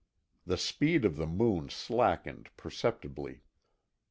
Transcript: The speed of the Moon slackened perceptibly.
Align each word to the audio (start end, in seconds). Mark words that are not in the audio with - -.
The 0.47 0.57
speed 0.57 1.05
of 1.05 1.15
the 1.15 1.27
Moon 1.27 1.69
slackened 1.69 2.49
perceptibly. 2.57 3.43